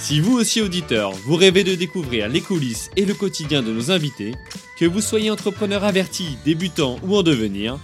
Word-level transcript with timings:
Si 0.00 0.18
vous 0.18 0.38
aussi 0.38 0.62
auditeur, 0.62 1.12
vous 1.12 1.36
rêvez 1.36 1.62
de 1.62 1.74
découvrir 1.74 2.28
les 2.28 2.40
coulisses 2.40 2.90
et 2.96 3.04
le 3.04 3.14
quotidien 3.14 3.62
de 3.62 3.70
nos 3.70 3.90
invités, 3.90 4.34
que 4.78 4.86
vous 4.86 5.02
soyez 5.02 5.30
entrepreneur 5.30 5.84
averti, 5.84 6.38
débutant 6.44 6.96
ou 7.04 7.16
en 7.16 7.22
devenir, 7.22 7.78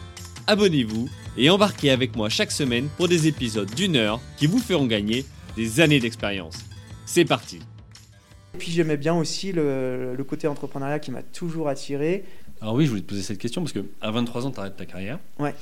abonnez-vous 0.47 1.09
et 1.37 1.51
embarquez 1.51 1.91
avec 1.91 2.16
moi 2.16 2.29
chaque 2.30 2.51
semaine 2.51 2.88
pour 2.97 3.07
des 3.09 3.29
épisodes 3.29 3.71
d'une 3.74 3.97
heure 3.97 4.21
qui 4.38 4.47
vous 4.47 4.59
feront 4.59 4.87
gagner 4.87 5.27
des 5.57 5.80
années 5.80 6.01
d'expérience. 6.01 6.65
C'est 7.05 7.27
parti 7.27 7.60
Et 8.55 8.59
puis 8.59 8.73
j'aimais 8.73 8.96
bien 8.96 9.15
aussi 9.15 9.52
le, 9.52 10.15
le 10.16 10.24
côté 10.24 10.48
entrepreneuriat 10.48 10.98
qui 10.98 11.10
m'a 11.10 11.23
toujours 11.23 11.69
attiré. 11.69 12.24
Alors 12.62 12.74
oui, 12.74 12.87
je 12.87 12.91
voulais 12.91 13.02
te 13.02 13.09
poser 13.09 13.23
cette 13.23 13.38
question 13.38 13.60
parce 13.60 13.74
que 13.74 13.85
à 14.01 14.10
23 14.10 14.46
ans, 14.46 14.51
tu 14.51 14.59
arrêtes 14.59 14.77
ta 14.77 14.87
carrière. 14.87 15.19
Ouais. 15.38 15.55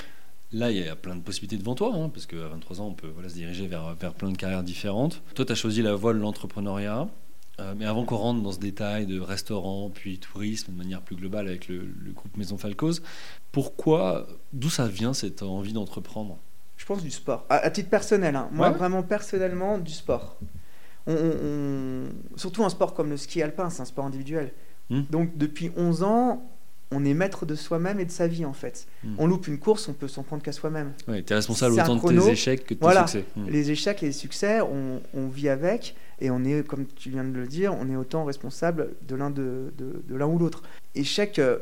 Là, 0.54 0.70
il 0.70 0.78
y 0.78 0.88
a 0.88 0.94
plein 0.96 1.16
de 1.16 1.20
possibilités 1.20 1.56
devant 1.56 1.74
toi, 1.74 1.92
hein, 1.94 2.08
parce 2.08 2.26
qu'à 2.26 2.46
23 2.48 2.80
ans, 2.80 2.86
on 2.86 2.94
peut 2.94 3.08
voilà, 3.12 3.28
se 3.28 3.34
diriger 3.34 3.66
vers, 3.66 3.94
vers 3.94 4.14
plein 4.14 4.30
de 4.30 4.36
carrières 4.36 4.62
différentes. 4.62 5.20
Toi, 5.34 5.44
tu 5.44 5.52
as 5.52 5.56
choisi 5.56 5.82
la 5.82 5.94
voie 5.94 6.14
de 6.14 6.18
l'entrepreneuriat. 6.18 7.08
Euh, 7.60 7.74
mais 7.76 7.84
avant 7.86 8.04
qu'on 8.04 8.16
rentre 8.16 8.42
dans 8.42 8.50
ce 8.52 8.58
détail 8.58 9.06
de 9.06 9.20
restaurant, 9.20 9.88
puis 9.92 10.18
tourisme, 10.18 10.72
de 10.72 10.76
manière 10.78 11.02
plus 11.02 11.14
globale 11.14 11.46
avec 11.48 11.68
le, 11.68 11.78
le 11.78 12.10
groupe 12.12 12.36
Maison 12.36 12.56
Falcoz, 12.58 13.00
pourquoi, 13.52 14.26
d'où 14.52 14.70
ça 14.70 14.88
vient 14.88 15.12
cette 15.14 15.42
envie 15.42 15.72
d'entreprendre? 15.72 16.38
Je 16.76 16.84
pense 16.84 17.02
du 17.02 17.10
sport. 17.12 17.46
À, 17.48 17.56
à 17.58 17.70
titre 17.70 17.90
personnel, 17.90 18.34
hein. 18.34 18.48
moi 18.52 18.70
Ouais. 18.70 18.76
vraiment 18.76 19.02
personnellement 19.04 19.78
du 19.78 19.92
sport. 19.92 20.36
On- 21.06 21.12
on- 21.14 21.16
on- 21.44 22.36
Surtout 22.38 22.64
un 22.64 22.68
sport 22.70 22.92
comme 22.94 23.10
le 23.10 23.16
ski 23.16 23.40
alpin, 23.42 23.70
c'est 23.70 23.82
un 23.82 23.86
sport 23.86 24.04
individuel. 24.06 24.52
Hmm. 24.90 25.02
Donc 25.10 25.36
depuis 25.38 25.70
11 25.76 26.02
ans, 26.02 26.42
on 26.90 27.04
est 27.04 27.14
maître 27.14 27.46
de 27.46 27.54
soi-même 27.54 27.98
et 27.98 28.04
de 28.04 28.10
sa 28.10 28.26
vie 28.26 28.44
en 28.44 28.52
fait. 28.52 28.86
Hmm. 29.02 29.14
On 29.18 29.26
loupe 29.26 29.48
une 29.48 29.58
course, 29.58 29.88
on 29.88 29.92
peut 29.94 30.06
s'en 30.08 30.22
prendre 30.22 30.42
qu'à 30.42 30.52
soi-même. 30.52 30.92
Ouais, 31.08 31.22
tu 31.22 31.32
es 31.32 31.36
responsable 31.36 31.74
autant 31.74 31.96
de 31.96 32.20
tes 32.20 32.30
échecs 32.30 32.64
que 32.64 32.74
de 32.74 32.78
tes 32.78 32.84
Voilà. 32.84 33.06
succès. 33.06 33.24
Hmm. 33.36 33.48
Les 33.48 33.70
échecs 33.70 34.02
et 34.02 34.06
les 34.06 34.12
succès, 34.12 34.60
on, 34.60 35.00
on 35.14 35.28
vit 35.28 35.48
avec 35.48 35.96
et 36.20 36.30
on 36.30 36.44
est, 36.44 36.64
comme 36.66 36.86
tu 36.86 37.10
viens 37.10 37.24
de 37.24 37.32
le 37.36 37.46
dire, 37.46 37.74
on 37.74 37.90
est 37.90 37.96
autant 37.96 38.24
responsable 38.24 38.90
de 39.08 39.16
l'un 39.16 39.30
de, 39.30 39.72
de- 39.76 40.02
de 40.06 40.14
l'un 40.16 40.26
ou 40.26 40.38
l'autre. 40.38 40.62
Échec, 40.94 41.38
euh, 41.38 41.58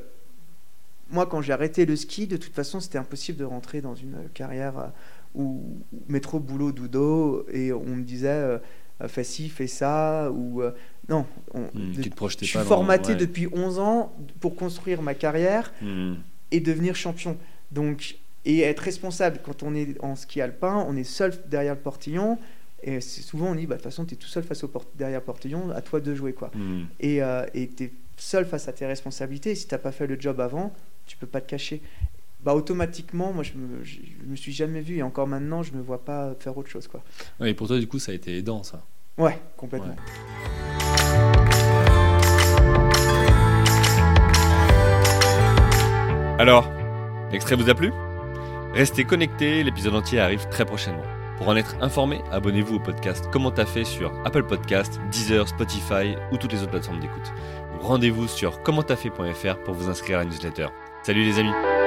moi 1.11 1.27
quand 1.27 1.41
j'ai 1.41 1.53
arrêté 1.53 1.87
le 1.87 1.97
ski, 1.97 2.27
de 2.27 2.37
toute 2.37 2.53
façon 2.55 2.81
c'était 2.81 2.99
impossible 2.99 3.39
de 3.39 3.45
rentrer 3.45 3.81
dans 3.81 3.95
une 3.95 4.17
carrière 4.35 4.79
euh, 4.79 4.87
où 5.35 5.63
métro, 6.09 6.39
boulot, 6.41 6.73
doudo 6.73 7.47
et 7.51 7.73
on 7.73 7.85
me 7.97 8.03
disait 8.03 8.29
euh, 8.29 8.59
fais 9.09 9.25
ci, 9.25 9.49
fais 9.49 9.67
ça 9.67 10.31
ou 10.31 10.63
non. 11.09 11.27
on- 11.55 11.63
de- 11.75 12.01
tu 12.03 12.11
te 12.11 12.15
projetais 12.17 12.45
je 12.47 12.51
suis 12.51 12.59
pas 12.59 12.65
dans- 12.65 12.69
formaté 12.71 13.13
ouais. 13.13 13.17
depuis 13.19 13.49
11 13.53 13.79
ans 13.79 14.13
pour 14.41 14.55
construire 14.57 15.03
ma 15.03 15.15
carrière 15.15 15.73
Hmm. 15.83 16.15
et 16.51 16.61
devenir 16.61 16.95
champion. 16.97 17.37
Donc, 17.71 18.17
et 18.45 18.61
être 18.61 18.81
responsable 18.81 19.39
quand 19.45 19.63
on 19.63 19.75
est 19.75 19.97
en 20.03 20.17
ski 20.17 20.41
alpin, 20.41 20.85
on 20.89 20.97
est 20.97 21.05
seul 21.05 21.33
derrière 21.49 21.75
le 21.75 21.81
portillon. 21.81 22.39
Et 22.85 23.01
souvent 23.01 23.51
on 23.51 23.55
dit, 23.55 23.67
bah, 23.67 23.77
de 23.77 23.81
toute 23.81 23.91
façon, 23.91 24.05
tu 24.05 24.15
es 24.15 24.17
tout 24.17 24.27
seul 24.27 24.43
face 24.43 24.65
au 24.65 24.69
port- 24.69 24.87
derrière 24.97 25.21
le 25.21 25.25
portillon, 25.25 25.71
à 25.71 25.81
toi 25.83 26.01
de 26.01 26.15
jouer. 26.15 26.33
quoi. 26.33 26.51
Hmm. 26.55 26.85
Et 27.01 27.21
tu 27.77 27.85
es 27.85 27.93
seul 28.17 28.45
face 28.47 28.67
à 28.69 28.73
tes 28.73 28.87
responsabilités. 28.87 29.51
Et 29.53 29.55
si 29.55 29.67
tu 29.69 29.75
n'as 29.75 29.79
pas 29.79 29.93
fait 29.93 30.07
le 30.07 30.21
job 30.21 30.41
avant, 30.41 30.73
tu 31.07 31.17
peux 31.17 31.27
pas 31.27 31.41
te 31.41 31.49
cacher. 31.49 31.81
Bah, 32.45 32.55
automatiquement, 32.57 33.33
moi, 33.33 33.45
je 33.45 33.53
me, 33.55 33.85
je, 33.85 33.99
je 34.25 34.29
me 34.29 34.35
suis 34.35 34.53
jamais 34.53 34.81
vu. 34.81 34.97
Et 34.97 35.03
encore 35.03 35.29
maintenant, 35.29 35.63
je 35.63 35.73
me 35.75 35.81
vois 35.81 36.05
pas 36.05 36.35
faire 36.41 36.57
autre 36.59 36.69
chose. 36.69 36.89
Quoi. 36.89 37.03
Ouais, 37.39 37.51
et 37.51 37.55
pour 37.55 37.69
toi, 37.69 37.79
du 37.79 37.87
coup, 37.87 38.01
ça 38.01 38.11
a 38.11 38.15
été 38.17 38.37
aidant, 38.37 38.65
ça. 38.65 38.83
Ouais, 39.17 39.39
complètement. 39.57 39.95
Alors, 46.39 46.69
l'extrait 47.31 47.55
vous 47.55 47.71
a 47.71 47.75
plu? 47.75 47.93
Restez 48.75 49.05
connectés, 49.05 49.63
l'épisode 49.63 49.95
entier 49.95 50.19
arrive 50.19 50.49
très 50.49 50.65
prochainement. 50.65 51.05
Pour 51.39 51.49
en 51.49 51.57
être 51.57 51.77
informé, 51.81 52.21
abonnez-vous 52.33 52.77
au 52.77 52.79
podcast 52.81 53.29
Comment 53.31 53.51
t'as 53.51 53.65
fait 53.65 53.85
sur 53.85 54.13
Apple 54.25 54.43
Podcast, 54.45 55.01
Deezer, 55.11 55.47
Spotify 55.47 56.17
ou 56.33 56.37
toutes 56.37 56.53
les 56.53 56.63
autres 56.63 56.71
plateformes 56.71 57.01
d'écoute. 57.01 57.33
Rendez-vous 57.81 58.29
sur 58.29 58.63
commenttafait.fr 58.63 59.57
pour 59.65 59.75
vous 59.75 59.89
inscrire 59.89 60.19
à 60.19 60.25
la 60.25 60.31
newsletter. 60.31 60.67
Salut 61.03 61.23
les 61.25 61.39
amis 61.39 61.82